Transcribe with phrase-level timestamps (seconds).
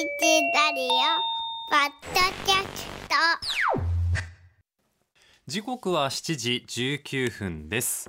[0.00, 0.06] ラ
[0.74, 0.88] リオ
[1.68, 3.14] ポッドキャスト
[5.46, 8.08] 時刻は7時19分です。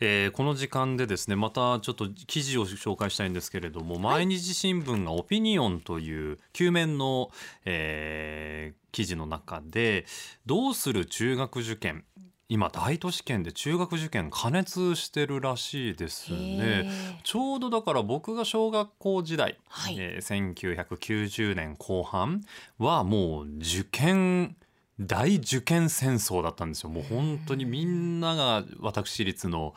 [0.00, 7.30] えーこの時間でですねまたちょっと記事を紹介したいんですけれども、毎日新聞がオピニオンという旧面の、
[7.64, 10.04] えー記事の中で
[10.46, 12.04] どうする中学受験
[12.50, 16.90] 今大都市圏で中学受験加熱してるらしいですね。
[17.22, 19.96] ちょうどだから僕が小学校時代、はい。
[19.96, 22.42] えー1990年後半
[22.78, 24.56] はもう受験
[24.98, 26.90] 大受験戦争だったんですよ。
[26.90, 29.74] もう本当にみんなが私立の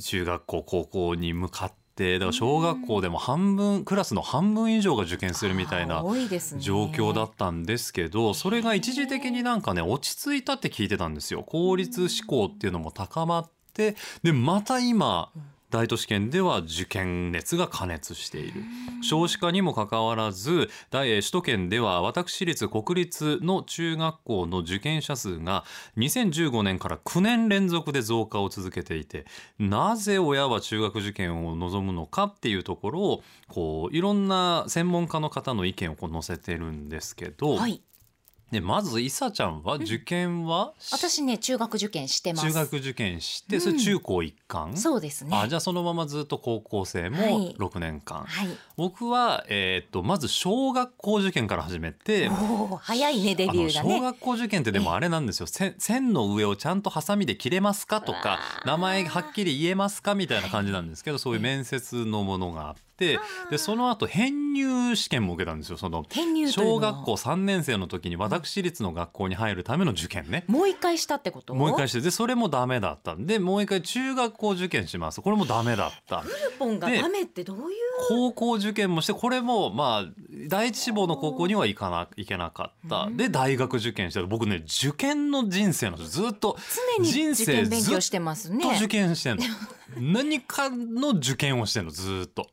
[0.00, 6.60] 中学校高校に向かってだから小学校でも半分クラスの半分以上が受験するみたいな多いですね。
[6.60, 11.42] 状況だったんですけどそれが一時的になんかね落ち着いたって聞いてたんですよ。
[11.42, 15.30] 効率志向っていうのも高まってでまた今
[15.70, 18.62] 大都市圏では受験熱が加熱している。
[19.02, 25.64] 少子化にもかかわらず首都圏では私立国立の中学校の受験者数が
[25.96, 29.26] 2015年から9年連続で増加を続けていて
[29.58, 37.82] なぜ親は中学受験を望むのかっていうところをこういろんな専門家の方の意見をこう載せてるんですけど、はい。
[38.50, 42.46] でまずいさちゃんは受験は、私ね中学受験してます。
[42.46, 45.36] 中学受験してそれ中高一貫、そうですね。
[45.36, 47.56] あじゃあそのままずっと高校生もはい。
[47.58, 48.48] 6年間、はい。
[48.76, 55.48] 僕は、えーっとまず小学校受験から始めておお早いねデビューが小ね学校受験ってでもあれなんですよ。
[55.48, 58.66] 線線の上をちゃんとハサミで切れますかとかわー。
[58.66, 63.18] 名前はっきり言えますかみたいな感じなんですけどそういう面接のものがあって
[63.50, 66.04] でその後編入試験も受けたんですよその。
[66.50, 70.44] 小学校3年生の時に私立の学校に入るための受験ね。
[70.46, 71.54] もう一回したってこと？
[71.54, 73.12] もう一回してでそれもダメだった。
[73.14, 75.20] んでもう一回中学校受験します。
[75.20, 76.22] これもダメだった。
[76.22, 77.64] クーポンがでダメってどういう？
[78.08, 80.12] 高校受験もしてこれもまあ
[80.48, 83.08] 第一志望の高校には行かないけなかった。
[83.10, 86.56] で大学受験して僕ね受験の人生なんですずっと
[86.98, 88.60] 常に人生受験勉強してますね。
[88.62, 89.44] ずっと受験してんの。
[90.00, 92.48] 何かの受験をしてんのずっと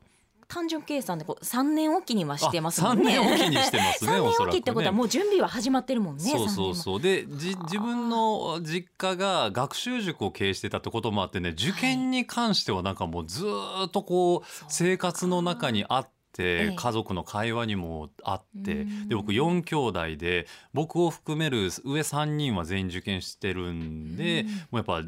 [0.47, 3.17] 単純計算でこう三年おきにはしてますあ3もんね。
[3.17, 7.01] 年おきにしてますね 三年おきってことはもう準備は始まってるもんねそうそうそう。
[7.01, 16.09] でじ自分の実家が学習塾を経営してたってこともあってね受験に関してはなんかもうずーっとこう生活の中にあって。
[16.35, 16.75] ええ。
[16.75, 19.07] 家族の会話にもあってうん。
[19.07, 24.47] で僕4兄弟で僕を含める上3人は全員受験してるんでうん。
[24.47, 25.03] もうやっぱ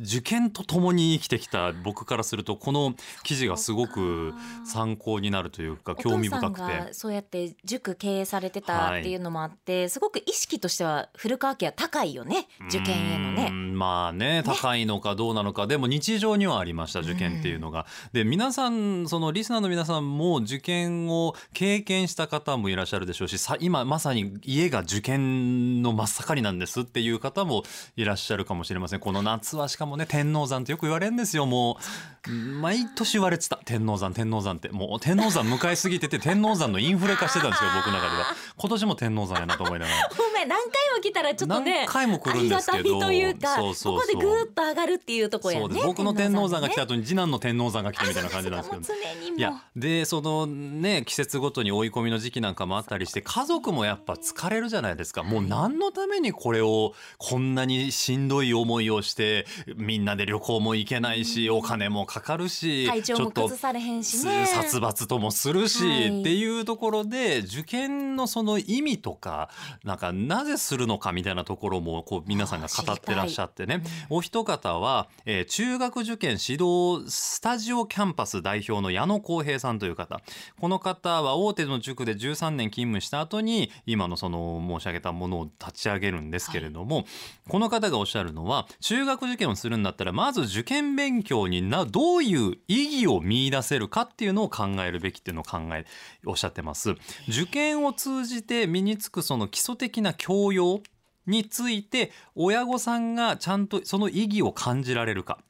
[0.00, 2.94] 受験とともに生きてきた僕からするとこの
[3.24, 4.32] 記事がすごく
[4.64, 6.94] 参考になるというか興味深くお父さんがて。
[6.94, 13.48] そうやって塾経営されてたっていうのもあって、すごく意識としては古川家は高いよね受験へのね。
[13.48, 17.86] んまあね高いのかどうなのかでも日常にはありました受験っていうのが。
[18.12, 27.62] で皆さんそのリスナーの皆さんも受験を経験した方もいらっしゃるでしょうしさ今まさに家が受験の真っ盛りなんですっていう方も
[27.96, 29.00] いらっしゃるかもしれません。
[29.00, 32.17] この夏はしかもね天王山ってよく言われるんですよもう。
[32.26, 34.68] 毎年言われてた天王山天王山って。
[34.70, 38.26] もう天王山迎えすぎてて天王山のインフレ化してたんですよ 僕の中では。
[38.56, 40.08] 今年も天王山やなと思いながら。
[40.16, 43.00] ごめん何回も来たらちょっとね何回も来るんですけど。
[43.00, 49.36] というかそうそうここでぐーっと上がるっていうところやね僕の天王山が来たね後に次男の天王山が来たみたいな感じなんですけど。
[49.36, 55.22] いやでそのね季節ごとに追い込みの時期なんかもあったりして家族もやっぱ疲れるじゃないですか。
[55.22, 59.46] もう何のためにこれをこんなにしんどい思いをして
[59.76, 64.46] みんなで旅行も行けないしお金もかかるし体調もちょっと崩されへんしね。
[64.46, 66.20] 殺伐ともするし、はい。
[66.20, 69.50] っていうところで受験のその意味とか
[69.84, 73.82] なんかなぜするのかみたいなところもこう皆さんが語ってらっしゃってね。
[74.10, 80.20] お一方は、えー中学受験指導スタジオキャンパス代表の矢野康平さんという方。
[80.60, 87.06] この方は大手の塾で13年勤務した後に今のその申し上げたものを立ち上げるんですけれども、
[87.48, 95.84] この方がおっしゃるのは中学受験をするんだったらまず受験勉強になどどういう意義を見出せるかっていうのを考えるべきっていうのを考え
[96.26, 96.94] おっしゃってます。
[97.28, 100.80] 受験を通じて身につくその基礎的な教養
[101.26, 105.40] について親御さんがちゃんとその意義を感じられるか。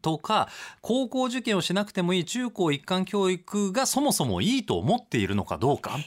[0.00, 0.48] とか
[0.80, 5.98] 高校受験をしなくてもいい中高一貫教育がそもそもいいと思っているのかどうか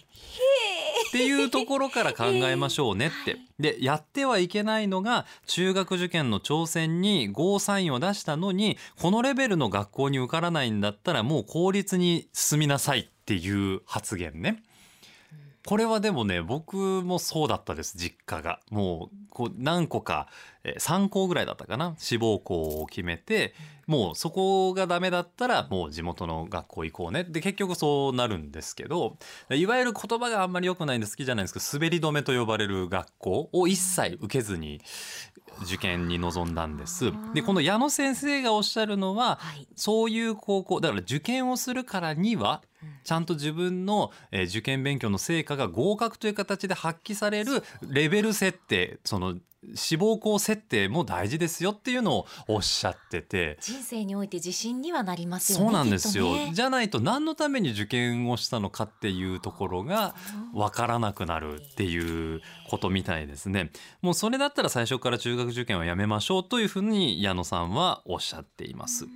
[1.15, 3.37] っていうところから考えましょうねって。
[3.57, 14.61] でやってはいけないのが中学受験の挑戦にゴーサインを出したのにこのレベルの学校に受からないんだったらもう公立に進みなさいっていう発言ね。
[15.65, 20.35] これはでもね僕もそうだったです実家がもうこう何個か、えー
[20.79, 21.95] 3校ぐらいだったかな？
[21.97, 23.53] 志望校を決めて
[23.87, 27.23] もうそこがダメだったらもう地元の学校行こうね。
[27.23, 29.17] で結局そうなるんですけど
[29.51, 34.81] いわゆる言葉があんまり良くないんで好きじゃないんですけど滑り止めと呼ばれる学校を一切受けずに
[35.63, 37.11] 受験に臨んだんです。
[37.33, 39.67] でこの矢野先生がおっしゃるのははい。
[39.75, 42.61] そういう高校だから受験をするからには
[43.03, 49.35] ちゃんと自分の、えー受験勉強の成果が合格という形で発揮されるレベル設定その
[49.73, 53.57] 志望校設定も大事ですよっていうのをおっしゃってて。
[53.61, 56.51] 人生において自信にはなりますよねそうなんですよ、ね。
[56.53, 60.15] じゃないと何のために受験をしたのかっていうところが
[60.53, 63.71] 分からなくなるっていうことみたいですね。
[64.01, 69.07] もうそれだったら最初から中学受験はやめましょうというふうに矢野さんはおっしゃっています。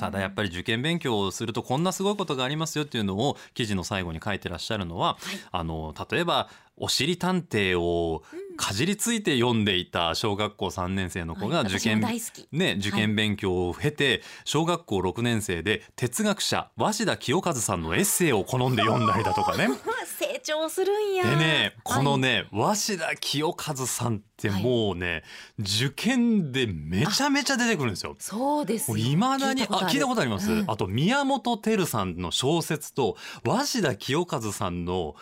[0.00, 5.18] ただやっぱり受験勉強をするとこんなすごいことがありますよっていうのを記事の最後に書いてらっしゃるのは、
[5.52, 6.48] あの例えば
[6.80, 8.22] おしり探偵を
[8.56, 11.66] かじりついて読んでいた小学校3年生の子がはい。
[11.66, 12.48] 受験、私も大好き。
[12.52, 19.68] ね、受験勉強を経て小学校6年生で哲学者鷲田清和さんのエッセイを好んで読んだりだとかね。
[20.18, 21.24] 成長するんや。
[21.24, 25.22] でねこのね鷲田清和さんってもうね、
[25.58, 28.16] 受験でめちゃめちゃ出てくるんですよ。
[28.18, 28.96] そうですよ。
[28.96, 30.64] いまだにあ聞いたことあります、うん。
[30.66, 35.14] あと宮本照さんの小説と鷲田清和さんの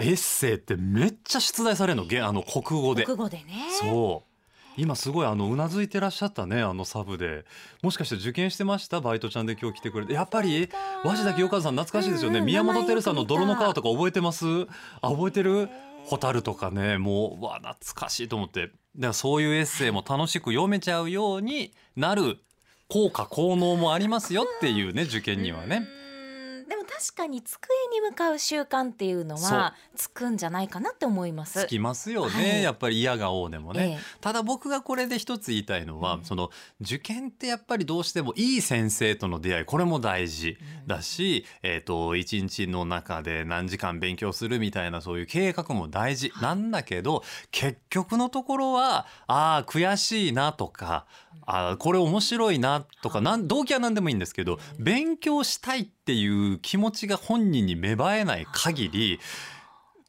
[0.00, 2.06] エッセイってめっちゃ出題されるの？
[2.06, 3.04] げあの国語で。
[3.04, 3.68] 国語でね。
[3.80, 4.32] そう。
[4.78, 7.44] 今すごいあのうなずいてらっしゃったねあのサブで。
[7.82, 9.00] もしかして受験してました？
[9.00, 10.12] バイトちゃんで今日来てくれて。
[10.12, 10.68] やっぱり
[11.02, 13.54] 鷲田清和さん懐かしいですよね、うんうん宮本照さんの「名前よく見た。
[13.54, 14.44] 泥の川」とか覚えてます？
[15.00, 15.68] あ覚えてる？
[16.08, 18.66] 蛍とかねもううわ懐かしいと思って。
[18.66, 22.38] だからそういうエッセイも楽しく読めちゃうようになる
[22.88, 25.86] 効果効能もありますよっていうね受験にはね。
[26.86, 31.60] 確かに机に向かう習慣っていうのはつくんじゃないかなって思います。
[31.60, 32.62] つきますよね、はい。
[32.62, 33.98] やっぱり嫌が王でもね、ええ。
[34.20, 36.24] ただ僕がこれで一つ言いたいのは、うん。
[36.24, 36.50] その
[36.80, 46.32] 受験ってやっぱりどうしてもいい先生との出会いこれも大事だし、えー、と一日の中で何時間勉強するみたいなそういう計画も大事。
[46.40, 51.06] なんだけど結局のところはああ悔しいなとか
[51.46, 59.18] あーこれ面白いなとかなん動機は何でもいいんですけど勉強したいっていう気気持ちが本人に芽生えない限り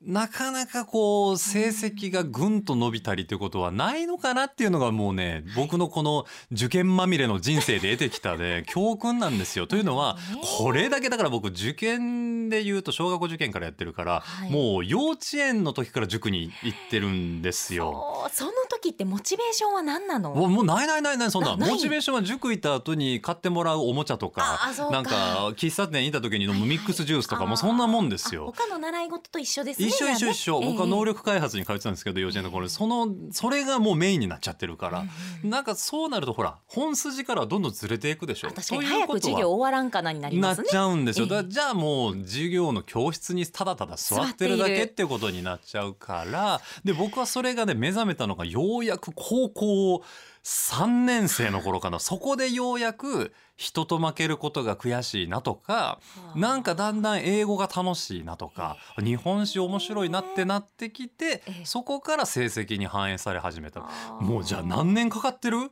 [0.06, 9.66] なかなかこう成績がぐんと伸びたりということはないのかなっていうのがもうね僕のこの受験まみれの人生で得てきたね 教訓なんですよ。
[9.66, 10.18] というのは
[10.60, 14.52] これだけだから僕受験で言うと小学校受験からやってるから、はい。
[14.52, 18.30] もう幼稚園の時から塾に行ってるんですよ。
[18.32, 20.36] その時ってモチベーションは何なの？
[20.36, 21.58] もうないないないないそんな。
[21.58, 24.60] モチベーションは塾行った後に買ってもらうおもちゃとか
[24.92, 28.54] なんか喫茶店行った時に飲むミックスジュースとかもうそんなもんですあよ。
[28.56, 32.68] 他の習い事と一緒ですね一緒一緒一緒、僕は能力開発に通ってたんですけど幼稚園の頃。
[32.70, 35.06] そのそれがもうメインになっちゃってるから、
[35.44, 38.50] なんかそうなるとほら本筋からはどんどんずれていくでしょ。
[38.50, 38.86] あ確かに。
[38.86, 40.64] 早く授業終わらんかなになりますね。
[40.66, 46.62] なっちゃうんですよ、ええだじゃあもう授業の教室にただただ座ってるだけってことになっちゃうから。
[46.84, 50.04] で僕はそれがね目覚めたのがようやく高校
[50.48, 52.00] 3年生の頃かな。
[52.00, 56.00] そこでようやく人と負けることが悔しいなとか
[56.36, 61.66] なんかだんだん英語が楽しいなとか日本史面白いなってなってきてええ。
[61.66, 63.82] そこから成績に反映され始めた。
[64.22, 65.70] もうじゃあ何年かかってる？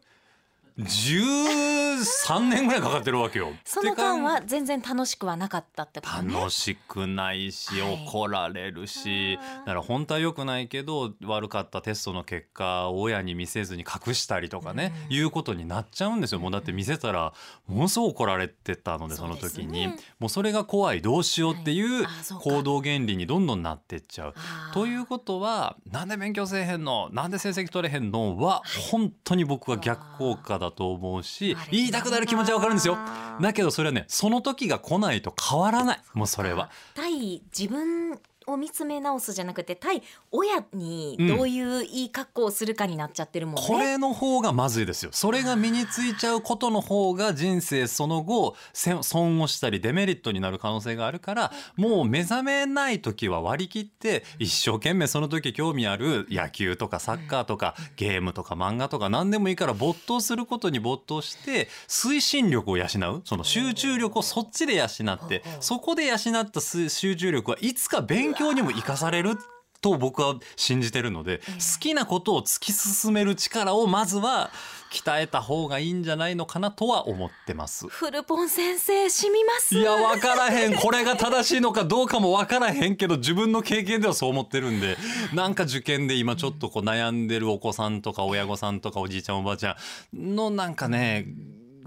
[0.77, 3.53] 13年ぐらいかかってるわけよ。
[3.63, 6.33] その間は全然楽しくはなかったってことね。
[6.33, 8.05] 楽しくないしはい。
[8.05, 9.59] 怒られるし、あー。
[9.59, 15.15] だから本当は良くないけど悪かったテストの結果を親に見せずに隠したりとかね、うん。
[15.15, 16.39] いうことになっちゃうんですよ。
[16.39, 17.33] もうだって見せたら
[17.67, 22.05] ものすごく怒られてたのでその時に、ねもうそれが怖いどうしようっていう
[22.39, 24.33] 行動原理にどんどんなってっちゃう。
[24.73, 32.97] ということはなんで勉強せえへんのなんで成績取れへんのは本当に僕は逆効果だと思うし言いたくなる気持ちはわかるんですよ。
[33.41, 36.69] だけどそれはねその時が来ないと変わらないもうそれは。
[36.93, 43.61] 対自分を見つめ直すじゃなくて対親にどういういい格好をするかになっちゃってるもんね。
[43.67, 45.11] これの方がまずいですよ。
[45.13, 63.21] それが身についちゃうことの方が人生その後せ損をしたりデメリットになる可能性があるからもう目覚めない時は割り切って一生懸命その時興味ある野球とかサッカーとかゲームとか漫画とか何でもいいから没頭することに没頭して推進力を養う。
[63.25, 69.37] その集中力をそっちで養ってそこで養ったす集中力はいつか勉強にも生かされる
[69.81, 74.49] と僕は信じてるので好きなことを突き進める力をまずは
[74.91, 77.87] 鍛えた方がいいんじゃないのかなとは思ってます。
[77.87, 79.75] フルポン先生染みます。
[79.75, 84.97] いや分からへんこれが正しいのかどうかも分からへんけど自分の経験ではそう思ってるんで
[85.33, 89.77] なんか受験で今ちょっとこう悩んでるお子さんとか親御さんとかおじいちゃんおばあちゃ
[90.15, 91.27] んのなんかね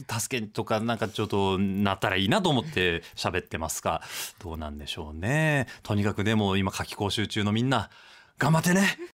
[0.06, 4.02] 助けとかなんかちょっとなったらいいなと思って喋ってますが
[4.38, 5.66] どうなんでしょうね。
[5.82, 7.90] とにかくでも今夏期講習中のみんな
[8.38, 8.98] 頑張ってね。